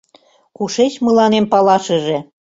[0.57, 2.17] —Кушеч мыланем палашыже?